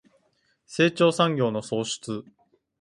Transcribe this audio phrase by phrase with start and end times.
[0.65, 2.25] 成長産業の創出